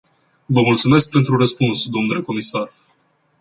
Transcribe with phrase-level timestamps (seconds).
[0.45, 2.73] Vă mulțumesc pentru răspuns, domnule comisar.